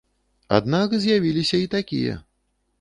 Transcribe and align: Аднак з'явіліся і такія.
Аднак 0.57 0.89
з'явіліся 1.05 1.63
і 1.67 1.71
такія. 1.77 2.21